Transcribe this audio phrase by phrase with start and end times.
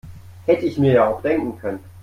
[0.47, 1.79] Hätte ich mir ja auch denken können.